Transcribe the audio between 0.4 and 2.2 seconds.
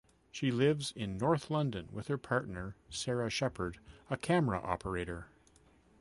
lives in north London with her